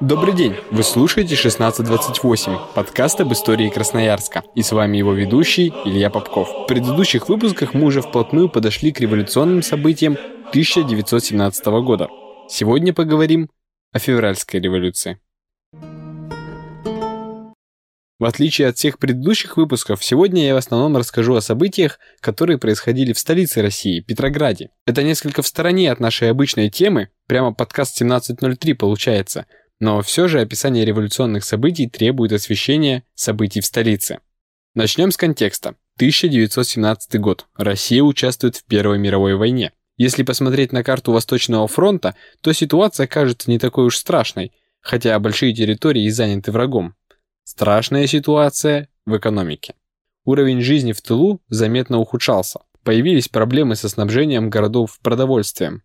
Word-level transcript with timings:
Добрый 0.00 0.34
день! 0.34 0.56
Вы 0.72 0.82
слушаете 0.82 1.36
1628, 1.36 2.74
подкаст 2.74 3.20
об 3.20 3.32
истории 3.32 3.70
Красноярска. 3.70 4.42
И 4.56 4.62
с 4.62 4.72
вами 4.72 4.96
его 4.96 5.12
ведущий 5.12 5.72
Илья 5.84 6.10
Попков. 6.10 6.48
В 6.48 6.66
предыдущих 6.66 7.28
выпусках 7.28 7.74
мы 7.74 7.84
уже 7.84 8.02
вплотную 8.02 8.48
подошли 8.48 8.90
к 8.90 9.00
революционным 9.00 9.62
событиям 9.62 10.18
1917 10.48 11.66
года. 11.66 12.08
Сегодня 12.48 12.92
поговорим 12.92 13.48
о 13.92 14.00
февральской 14.00 14.60
революции. 14.60 15.20
В 18.18 18.26
отличие 18.26 18.68
от 18.68 18.76
всех 18.76 18.98
предыдущих 18.98 19.56
выпусков, 19.56 20.02
сегодня 20.02 20.46
я 20.46 20.54
в 20.54 20.58
основном 20.58 20.96
расскажу 20.96 21.34
о 21.34 21.40
событиях, 21.40 21.98
которые 22.20 22.58
происходили 22.58 23.12
в 23.12 23.18
столице 23.18 23.60
России, 23.60 24.00
Петрограде. 24.00 24.70
Это 24.86 25.02
несколько 25.02 25.42
в 25.42 25.46
стороне 25.46 25.90
от 25.92 26.00
нашей 26.00 26.30
обычной 26.30 26.70
темы, 26.70 27.10
прямо 27.26 27.52
подкаст 27.52 27.96
1703 28.00 28.74
получается, 28.74 29.46
но 29.80 30.02
все 30.02 30.28
же 30.28 30.40
описание 30.40 30.84
революционных 30.84 31.44
событий 31.44 31.88
требует 31.88 32.32
освещения 32.32 33.04
событий 33.14 33.60
в 33.60 33.66
столице. 33.66 34.20
Начнем 34.74 35.10
с 35.10 35.16
контекста. 35.16 35.76
1917 35.96 37.20
год. 37.20 37.46
Россия 37.56 38.02
участвует 38.02 38.56
в 38.56 38.64
Первой 38.64 38.98
мировой 38.98 39.36
войне. 39.36 39.72
Если 39.96 40.24
посмотреть 40.24 40.72
на 40.72 40.82
карту 40.82 41.12
Восточного 41.12 41.68
фронта, 41.68 42.16
то 42.40 42.52
ситуация 42.52 43.06
кажется 43.06 43.48
не 43.48 43.60
такой 43.60 43.86
уж 43.86 43.96
страшной, 43.96 44.52
хотя 44.80 45.18
большие 45.20 45.54
территории 45.54 46.04
и 46.04 46.10
заняты 46.10 46.50
врагом. 46.50 46.94
Страшная 47.44 48.06
ситуация 48.08 48.88
в 49.06 49.16
экономике. 49.16 49.74
Уровень 50.24 50.62
жизни 50.62 50.92
в 50.92 51.00
тылу 51.00 51.40
заметно 51.48 51.98
ухудшался. 51.98 52.60
Появились 52.82 53.28
проблемы 53.28 53.76
со 53.76 53.88
снабжением 53.88 54.50
городов 54.50 54.98
продовольствием. 55.02 55.82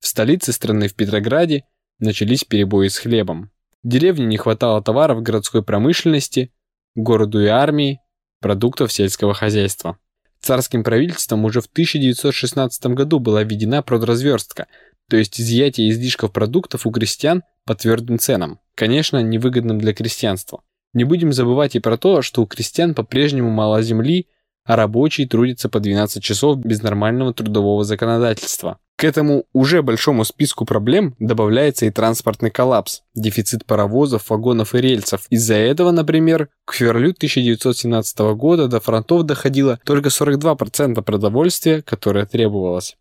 В 0.00 0.06
столице 0.06 0.52
страны, 0.52 0.88
в 0.88 0.94
Петрограде, 0.94 1.64
начались 1.98 2.44
перебои 2.44 2.88
с 2.88 2.98
хлебом. 2.98 3.50
Деревне 3.82 4.26
не 4.26 4.36
хватало 4.36 4.82
товаров 4.82 5.22
городской 5.22 5.62
промышленности, 5.62 6.52
городу 6.94 7.42
и 7.42 7.46
армии, 7.46 8.00
продуктов 8.40 8.92
сельского 8.92 9.34
хозяйства. 9.34 9.98
Царским 10.40 10.84
правительством 10.84 11.44
уже 11.44 11.60
в 11.60 11.66
1916 11.66 12.86
году 12.88 13.18
была 13.18 13.42
введена 13.42 13.82
продразверстка, 13.82 14.66
то 15.08 15.16
есть 15.16 15.40
изъятие 15.40 15.90
излишков 15.90 16.32
продуктов 16.32 16.86
у 16.86 16.90
крестьян 16.90 17.42
по 17.64 17.74
твердым 17.74 18.18
ценам, 18.18 18.60
конечно, 18.74 19.22
невыгодным 19.22 19.78
для 19.78 19.94
крестьянства. 19.94 20.62
Не 20.92 21.04
будем 21.04 21.32
забывать 21.32 21.74
и 21.74 21.80
про 21.80 21.96
то, 21.96 22.22
что 22.22 22.42
у 22.42 22.46
крестьян 22.46 22.94
по-прежнему 22.94 23.50
мало 23.50 23.82
земли, 23.82 24.28
а 24.64 24.76
рабочие 24.76 25.26
трудятся 25.26 25.68
по 25.68 25.80
12 25.80 26.22
часов 26.22 26.58
без 26.58 26.82
нормального 26.82 27.34
трудового 27.34 27.84
законодательства. 27.84 28.78
К 28.96 29.04
этому 29.04 29.44
уже 29.52 29.82
большому 29.82 30.24
списку 30.24 30.64
проблем 30.64 31.16
добавляется 31.18 31.86
и 31.86 31.90
транспортный 31.90 32.50
коллапс, 32.50 33.02
дефицит 33.14 33.66
паровозов, 33.66 34.30
вагонов 34.30 34.74
и 34.74 34.80
рельсов. 34.80 35.26
Из-за 35.30 35.54
этого, 35.54 35.90
например, 35.90 36.48
к 36.64 36.74
февралю 36.74 37.10
1917 37.10 38.18
года 38.36 38.68
до 38.68 38.78
фронтов 38.78 39.24
доходило 39.24 39.80
только 39.84 40.10
42% 40.10 41.02
продовольствия, 41.02 41.82
которое 41.82 42.24
требовалось. 42.24 42.96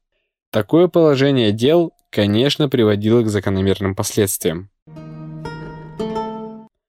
Такое 0.49 0.87
положение 0.87 1.51
дел, 1.51 1.93
конечно, 2.09 2.69
приводило 2.69 3.21
к 3.21 3.29
закономерным 3.29 3.95
последствиям. 3.95 4.69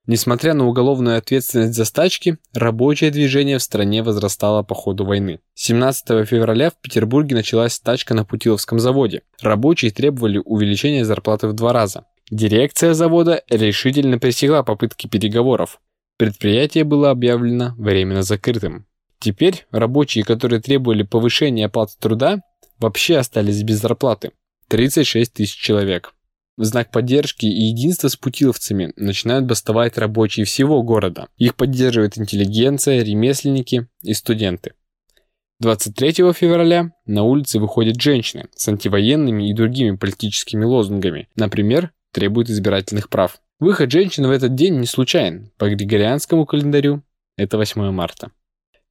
Несмотря 0.06 0.52
на 0.52 0.66
уголовную 0.66 1.16
ответственность 1.16 1.74
за 1.74 1.86
стачки, 1.86 2.36
рабочее 2.52 3.10
движение 3.10 3.56
в 3.56 3.62
стране 3.62 4.02
возрастало 4.02 4.62
по 4.62 4.74
ходу 4.74 5.06
войны. 5.06 5.40
17 5.54 6.28
февраля 6.28 6.70
в 6.70 6.74
Петербурге 6.74 7.36
началась 7.36 7.72
стачка 7.72 8.12
на 8.12 8.24
Путиловском 8.26 8.78
заводе. 8.78 9.22
Рабочие 9.40 9.90
требовали 9.90 10.42
увеличения 10.44 11.06
зарплаты 11.06 11.48
в 11.48 11.54
два 11.54 11.72
раза. 11.72 12.04
Дирекция 12.30 12.92
завода 12.92 13.42
решительно 13.48 14.18
пресекла 14.18 14.62
попытки 14.62 15.06
переговоров. 15.06 15.80
Предприятие 16.18 16.84
было 16.84 17.10
объявлено 17.10 17.74
временно 17.78 18.22
закрытым. 18.22 18.86
Теперь 19.18 19.66
рабочие, 19.70 20.22
которые 20.22 20.60
требовали 20.60 21.02
повышения 21.02 21.66
оплаты 21.66 21.94
труда, 21.98 22.40
вообще 22.78 23.16
остались 23.16 23.62
без 23.62 23.80
зарплаты. 23.80 24.32
36 24.68 25.32
тысяч 25.32 25.56
человек. 25.56 26.14
В 26.56 26.64
знак 26.64 26.92
поддержки 26.92 27.46
и 27.46 27.62
единства 27.64 28.08
с 28.08 28.16
путиловцами 28.16 28.92
начинают 28.96 29.46
бастовать 29.46 29.98
рабочие 29.98 30.46
всего 30.46 30.82
города. 30.82 31.28
Их 31.36 31.56
поддерживает 31.56 32.16
интеллигенция, 32.16 33.02
ремесленники 33.02 33.88
и 34.02 34.14
студенты. 34.14 34.74
23 35.60 36.32
февраля 36.32 36.92
на 37.06 37.24
улицы 37.24 37.58
выходят 37.58 38.00
женщины 38.00 38.46
с 38.54 38.68
антивоенными 38.68 39.48
и 39.48 39.54
другими 39.54 39.96
политическими 39.96 40.64
лозунгами, 40.64 41.28
например, 41.36 41.92
требуют 42.12 42.50
избирательных 42.50 43.08
прав. 43.08 43.40
Выход 43.58 43.90
женщин 43.90 44.26
в 44.26 44.30
этот 44.30 44.54
день 44.54 44.78
не 44.78 44.86
случайен. 44.86 45.50
По 45.58 45.68
григорианскому 45.68 46.46
календарю 46.46 47.02
это 47.36 47.56
8 47.56 47.90
марта. 47.90 48.30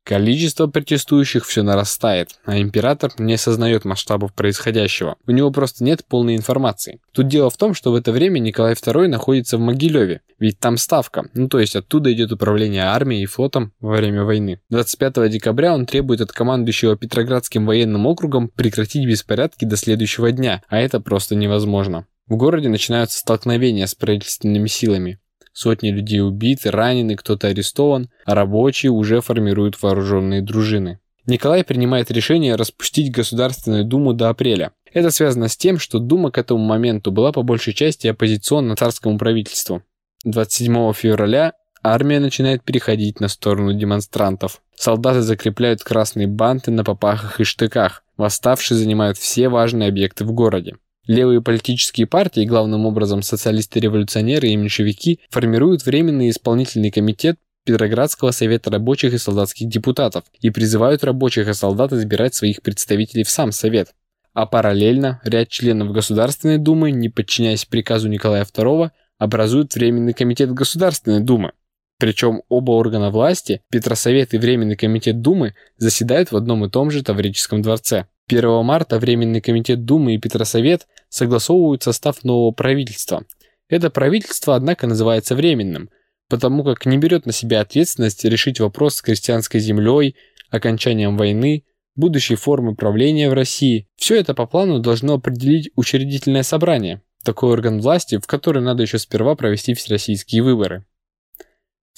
Количество 0.03 0.67
протестующих 0.67 1.45
все 1.45 1.63
нарастает, 1.63 2.31
а 2.43 2.59
император 2.59 3.13
не 3.19 3.35
осознает 3.35 3.85
масштабов 3.85 4.33
происходящего. 4.33 5.15
У 5.25 5.31
него 5.31 5.49
просто 5.49 5.85
нет 5.85 6.03
полной 6.05 6.35
информации. 6.35 6.99
Тут 7.13 7.29
дело 7.29 7.49
в 7.49 7.55
том, 7.55 7.73
что 7.73 7.93
в 7.93 7.95
это 7.95 8.11
время 8.11 8.39
Николай 8.39 8.73
II 8.73 9.07
находится 9.07 9.57
в 9.57 9.61
Могилеве, 9.61 10.19
ведь 10.39 10.59
там 10.59 10.75
ставка, 10.75 11.29
ну 11.33 11.47
то 11.47 11.59
есть 11.59 11.77
оттуда 11.77 12.11
идет 12.11 12.33
управление 12.33 12.83
армией 12.83 13.23
и 13.23 13.27
флотом 13.27 13.71
во 13.79 13.95
время 13.95 14.25
войны. 14.25 14.59
25 14.69 15.29
декабря 15.29 15.73
он 15.73 15.85
требует 15.85 16.19
от 16.19 16.33
командующего 16.33 16.97
Петроградским 16.97 17.65
военным 17.65 18.05
округом 18.05 18.49
прекратить 18.49 19.07
беспорядки 19.07 19.63
до 19.63 19.77
следующего 19.77 20.33
дня, 20.33 20.63
а 20.67 20.79
это 20.79 20.99
просто 20.99 21.35
невозможно. 21.35 22.07
В 22.27 22.35
городе 22.35 22.67
начинаются 22.67 23.19
столкновения 23.19 23.85
с 23.85 23.95
правительственными 23.95 24.67
силами. 24.67 25.19
Сотни 25.53 25.89
людей 25.89 26.21
убиты, 26.21 26.71
ранены, 26.71 27.15
кто-то 27.15 27.47
арестован, 27.47 28.09
а 28.25 28.35
рабочие 28.35 28.91
уже 28.91 29.21
формируют 29.21 29.81
вооруженные 29.81 30.41
дружины. 30.41 30.99
Николай 31.25 31.63
принимает 31.63 32.11
решение 32.11 32.55
распустить 32.55 33.11
Государственную 33.11 33.85
Думу 33.85 34.13
до 34.13 34.29
апреля. 34.29 34.71
Это 34.91 35.09
связано 35.09 35.47
с 35.47 35.55
тем, 35.55 35.79
что 35.79 35.99
Дума 35.99 36.31
к 36.31 36.37
этому 36.37 36.63
моменту 36.63 37.11
была 37.11 37.31
по 37.31 37.43
большей 37.43 37.73
части 37.73 38.07
оппозиционна 38.07 38.75
царскому 38.75 39.17
правительству. 39.17 39.83
27 40.25 40.93
февраля 40.93 41.53
армия 41.81 42.19
начинает 42.19 42.63
переходить 42.63 43.19
на 43.19 43.27
сторону 43.27 43.73
демонстрантов. 43.73 44.61
Солдаты 44.75 45.21
закрепляют 45.21 45.83
красные 45.83 46.27
банты 46.27 46.71
на 46.71 46.83
попахах 46.83 47.39
и 47.39 47.43
штыках. 47.43 48.03
Восставшие 48.17 48.77
занимают 48.77 49.17
все 49.17 49.49
важные 49.49 49.89
объекты 49.89 50.25
в 50.25 50.33
городе. 50.33 50.75
Левые 51.05 51.41
политические 51.41 52.07
партии, 52.07 52.45
главным 52.45 52.85
образом 52.85 53.21
социалисты-революционеры 53.21 54.47
и 54.47 54.55
меньшевики, 54.55 55.19
формируют 55.29 55.85
Временный 55.85 56.29
исполнительный 56.29 56.91
комитет 56.91 57.37
Петроградского 57.65 58.31
совета 58.31 58.71
рабочих 58.71 59.13
и 59.13 59.17
солдатских 59.17 59.67
депутатов 59.67 60.23
и 60.39 60.49
призывают 60.49 61.03
рабочих 61.03 61.47
и 61.47 61.53
солдат 61.53 61.91
избирать 61.93 62.35
своих 62.35 62.61
представителей 62.61 63.23
в 63.23 63.29
сам 63.29 63.51
совет. 63.51 63.93
А 64.33 64.45
параллельно 64.45 65.21
ряд 65.23 65.49
членов 65.49 65.91
Государственной 65.91 66.57
Думы, 66.57 66.91
не 66.91 67.09
подчиняясь 67.09 67.65
приказу 67.65 68.07
Николая 68.07 68.45
II, 68.45 68.89
образуют 69.17 69.75
Временный 69.75 70.13
комитет 70.13 70.53
Государственной 70.53 71.19
Думы. 71.19 71.51
Причем 71.99 72.41
оба 72.49 72.71
органа 72.71 73.11
власти, 73.11 73.61
Петросовет 73.69 74.33
и 74.33 74.37
Временный 74.37 74.75
комитет 74.75 75.21
Думы, 75.21 75.53
заседают 75.77 76.31
в 76.31 76.37
одном 76.37 76.65
и 76.65 76.69
том 76.69 76.91
же 76.91 77.03
Таврическом 77.03 77.61
дворце. 77.61 78.07
1 78.27 78.63
марта 78.63 78.99
Временный 78.99 79.41
комитет 79.41 79.85
Думы 79.85 80.15
и 80.15 80.17
Петросовет 80.17 80.87
согласовывают 81.09 81.83
состав 81.83 82.23
нового 82.23 82.51
правительства. 82.51 83.25
Это 83.69 83.89
правительство, 83.89 84.55
однако, 84.55 84.87
называется 84.87 85.35
временным, 85.35 85.89
потому 86.29 86.63
как 86.63 86.85
не 86.85 86.97
берет 86.97 87.25
на 87.25 87.31
себя 87.31 87.61
ответственность 87.61 88.23
решить 88.23 88.59
вопрос 88.59 88.95
с 88.95 89.01
крестьянской 89.01 89.59
землей, 89.59 90.15
окончанием 90.49 91.17
войны, 91.17 91.65
будущей 91.95 92.35
формы 92.35 92.75
правления 92.75 93.29
в 93.29 93.33
России. 93.33 93.87
Все 93.95 94.19
это 94.19 94.33
по 94.33 94.45
плану 94.45 94.79
должно 94.79 95.15
определить 95.15 95.71
учредительное 95.75 96.43
собрание, 96.43 97.01
такой 97.23 97.51
орган 97.51 97.81
власти, 97.81 98.17
в 98.17 98.27
который 98.27 98.61
надо 98.61 98.83
еще 98.83 98.99
сперва 98.99 99.35
провести 99.35 99.73
всероссийские 99.73 100.43
выборы. 100.43 100.85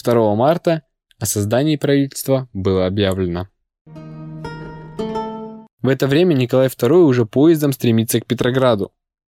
2 0.03 0.35
марта 0.35 0.83
о 1.19 1.25
создании 1.25 1.77
правительства 1.77 2.49
было 2.53 2.85
объявлено. 2.85 3.47
В 5.85 5.87
это 5.87 6.07
время 6.07 6.33
Николай 6.33 6.65
II 6.65 7.03
уже 7.03 7.27
поездом 7.27 7.71
стремится 7.71 8.19
к 8.19 8.25
Петрограду. 8.25 8.91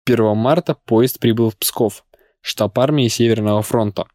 1 0.04 0.36
марта 0.36 0.76
поезд 0.84 1.18
прибыл 1.18 1.50
в 1.50 1.56
Псков, 1.56 2.04
штаб 2.40 2.78
армии 2.78 3.08
Северного 3.08 3.62
фронта. 3.62 4.06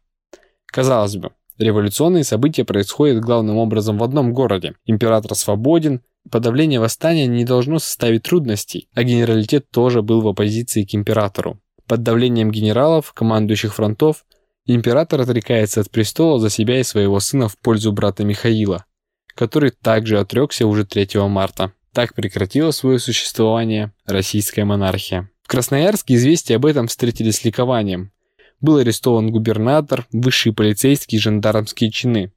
Казалось 0.64 1.16
бы, 1.16 1.32
революционные 1.58 2.24
события 2.24 2.64
происходят 2.64 3.22
главным 3.22 3.58
образом 3.58 3.98
в 3.98 4.02
одном 4.02 4.32
городе. 4.32 4.76
Император 4.86 5.34
свободен, 5.34 6.00
подавление 6.30 6.80
восстания 6.80 7.26
не 7.26 7.44
должно 7.44 7.78
составить 7.78 8.22
трудностей, 8.22 8.88
а 8.94 9.02
генералитет 9.02 9.68
тоже 9.70 10.00
был 10.00 10.22
в 10.22 10.28
оппозиции 10.28 10.84
к 10.84 10.94
императору. 10.94 11.60
Под 11.86 12.02
давлением 12.02 12.50
генералов, 12.50 13.12
командующих 13.12 13.74
фронтов, 13.74 14.24
император 14.64 15.20
отрекается 15.20 15.82
от 15.82 15.90
престола 15.90 16.38
за 16.38 16.48
себя 16.48 16.80
и 16.80 16.82
своего 16.82 17.20
сына 17.20 17.48
в 17.48 17.58
пользу 17.58 17.92
брата 17.92 18.24
Михаила, 18.24 18.86
который 19.34 19.70
также 19.70 20.18
отрекся 20.18 20.66
уже 20.66 20.86
3 20.86 21.28
марта. 21.28 21.72
Так 21.94 22.14
прекратила 22.14 22.70
свое 22.70 22.98
существование 22.98 23.92
российская 24.06 24.64
монархия. 24.64 25.28
В 25.42 25.48
Красноярске 25.48 26.14
известия 26.14 26.56
об 26.56 26.64
этом 26.64 26.86
встретили 26.88 27.30
с 27.30 27.44
ликованием. 27.44 28.12
Был 28.60 28.78
арестован 28.78 29.30
губернатор, 29.30 30.06
высшие 30.10 30.54
полицейские 30.54 31.18
и 31.18 31.22
жандармские 31.22 31.90
чины. 31.90 32.32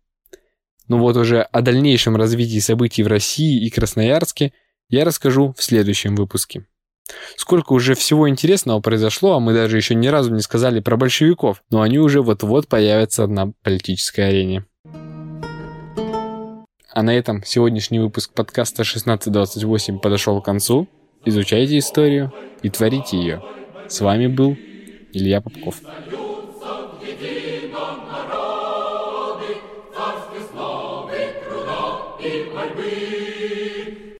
Но 0.89 0.97
вот 0.97 1.15
уже 1.15 1.41
о 1.41 1.61
дальнейшем 1.61 2.17
развитии 2.17 2.59
событий 2.59 3.03
в 3.03 3.07
России 3.07 3.65
и 3.65 3.69
Красноярске 3.69 4.51
я 4.89 5.05
расскажу 5.05 5.53
в 5.57 5.63
следующем 5.63 6.15
выпуске. 6.15 6.65
Сколько 7.37 7.73
уже 7.73 7.95
всего 7.95 8.27
интересного 8.27 8.81
произошло, 8.81 9.35
а 9.35 9.39
мы 9.39 9.53
даже 9.53 9.77
еще 9.77 9.95
ни 9.95 10.07
разу 10.07 10.33
не 10.33 10.41
сказали 10.41 10.81
про 10.81 10.97
большевиков, 10.97 11.63
но 11.69 11.81
они 11.81 11.99
уже 11.99 12.21
вот-вот 12.21 12.67
появятся 12.67 13.27
на 13.27 13.53
политической 13.63 14.27
арене. 14.27 14.65
А 16.95 17.03
на 17.03 17.13
этом 17.13 17.43
сегодняшний 17.43 17.99
выпуск 17.99 18.31
подкаста 18.33 18.83
1628 18.83 19.99
подошел 19.99 20.41
к 20.41 20.45
концу. 20.45 20.87
Изучайте 21.25 21.77
историю 21.77 22.31
и 22.63 22.69
творите 22.69 23.17
ее. 23.17 23.43
С 23.89 23.99
вами 23.99 24.27
был 24.27 24.55
Илья 25.11 25.41
Попков. 25.41 25.81